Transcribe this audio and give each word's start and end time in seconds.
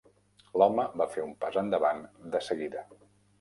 L'home 0.61 0.85
va 1.01 1.07
fer 1.15 1.25
un 1.25 1.35
pas 1.43 1.59
endavant 1.63 2.01
de 2.37 2.43
seguida. 2.47 2.85